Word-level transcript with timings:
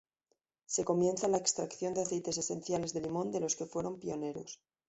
Se 0.65 0.83
comienza 0.83 1.27
la 1.27 1.37
extracción 1.37 1.93
de 1.93 2.01
aceites 2.01 2.39
esenciales 2.39 2.91
de 2.95 3.01
limón, 3.01 3.29
de 3.31 3.39
los 3.39 3.55
que 3.55 3.67
fueron 3.67 3.99
pioneros. 3.99 4.59